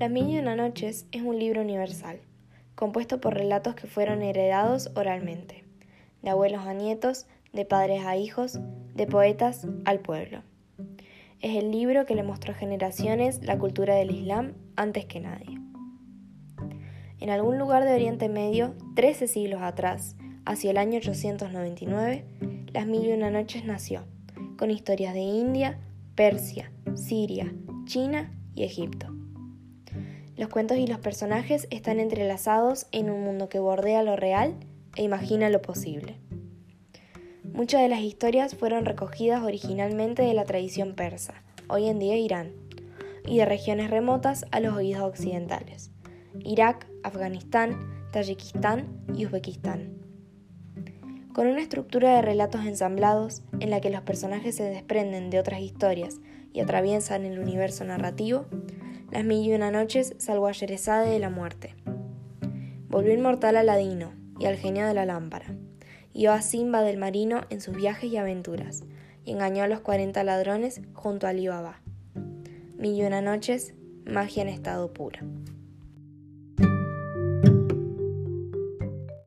Y 0.00 0.38
Una 0.38 0.54
Noches 0.54 1.08
es 1.10 1.22
un 1.22 1.40
libro 1.40 1.60
universal, 1.60 2.20
compuesto 2.76 3.20
por 3.20 3.34
relatos 3.34 3.74
que 3.74 3.88
fueron 3.88 4.22
heredados 4.22 4.92
oralmente, 4.94 5.64
de 6.22 6.30
abuelos 6.30 6.64
a 6.66 6.72
nietos, 6.72 7.26
de 7.52 7.64
padres 7.64 8.06
a 8.06 8.16
hijos, 8.16 8.60
de 8.94 9.06
poetas 9.08 9.66
al 9.84 9.98
pueblo. 9.98 10.44
Es 11.40 11.56
el 11.56 11.72
libro 11.72 12.06
que 12.06 12.14
le 12.14 12.22
mostró 12.22 12.52
a 12.52 12.56
generaciones 12.56 13.42
la 13.42 13.58
cultura 13.58 13.96
del 13.96 14.12
Islam 14.12 14.54
antes 14.76 15.04
que 15.04 15.18
nadie. 15.18 15.58
En 17.18 17.30
algún 17.30 17.58
lugar 17.58 17.84
de 17.84 17.92
Oriente 17.92 18.28
Medio, 18.28 18.74
13 18.94 19.26
siglos 19.26 19.62
atrás, 19.62 20.14
hacia 20.44 20.70
el 20.70 20.76
año 20.76 20.98
899, 20.98 22.24
Las 22.72 22.86
Mil 22.86 23.04
y 23.04 23.12
Una 23.12 23.30
Noches 23.30 23.64
nació, 23.64 24.04
con 24.56 24.70
historias 24.70 25.12
de 25.12 25.22
India, 25.22 25.80
Persia, 26.14 26.70
Siria, 26.94 27.52
China 27.84 28.32
y 28.54 28.62
Egipto. 28.62 29.18
Los 30.38 30.50
cuentos 30.50 30.78
y 30.78 30.86
los 30.86 31.00
personajes 31.00 31.66
están 31.70 31.98
entrelazados 31.98 32.86
en 32.92 33.10
un 33.10 33.24
mundo 33.24 33.48
que 33.48 33.58
bordea 33.58 34.04
lo 34.04 34.14
real 34.14 34.54
e 34.94 35.02
imagina 35.02 35.50
lo 35.50 35.60
posible. 35.60 36.16
Muchas 37.42 37.82
de 37.82 37.88
las 37.88 38.02
historias 38.02 38.54
fueron 38.54 38.84
recogidas 38.84 39.42
originalmente 39.42 40.22
de 40.22 40.34
la 40.34 40.44
tradición 40.44 40.94
persa, 40.94 41.42
hoy 41.66 41.88
en 41.88 41.98
día 41.98 42.16
Irán, 42.16 42.52
y 43.26 43.38
de 43.38 43.46
regiones 43.46 43.90
remotas 43.90 44.46
a 44.52 44.60
los 44.60 44.76
oídos 44.76 45.02
occidentales, 45.02 45.90
Irak, 46.44 46.86
Afganistán, 47.02 47.76
Tayikistán 48.12 48.86
y 49.16 49.26
Uzbekistán. 49.26 49.98
Con 51.32 51.48
una 51.48 51.62
estructura 51.62 52.14
de 52.14 52.22
relatos 52.22 52.64
ensamblados 52.64 53.42
en 53.58 53.70
la 53.70 53.80
que 53.80 53.90
los 53.90 54.02
personajes 54.02 54.54
se 54.54 54.62
desprenden 54.62 55.30
de 55.30 55.40
otras 55.40 55.62
historias 55.62 56.20
y 56.52 56.60
atraviesan 56.60 57.24
el 57.24 57.40
universo 57.40 57.82
narrativo, 57.84 58.46
las 59.10 59.24
mil 59.24 59.46
y 59.46 59.54
una 59.54 59.70
noches 59.70 60.14
salvó 60.18 60.48
a 60.48 60.52
Yerezade 60.52 61.10
de 61.10 61.18
la 61.18 61.30
muerte. 61.30 61.74
Volvió 62.88 63.14
inmortal 63.14 63.56
a 63.56 63.62
Ladino 63.62 64.12
y 64.38 64.44
al 64.44 64.56
genio 64.56 64.86
de 64.86 64.92
la 64.92 65.06
lámpara. 65.06 65.46
Iba 66.12 66.34
a 66.34 66.42
Simba 66.42 66.82
del 66.82 66.98
Marino 66.98 67.42
en 67.48 67.62
sus 67.62 67.74
viajes 67.74 68.10
y 68.12 68.18
aventuras, 68.18 68.84
y 69.24 69.32
engañó 69.32 69.62
a 69.62 69.68
los 69.68 69.80
40 69.80 70.22
ladrones 70.24 70.82
junto 70.92 71.26
a 71.26 71.30
Alibaba. 71.30 71.80
Mil 72.76 72.96
y 72.96 73.02
una 73.02 73.22
noches, 73.22 73.74
magia 74.04 74.42
en 74.42 74.48
estado 74.48 74.92
puro. 74.92 75.20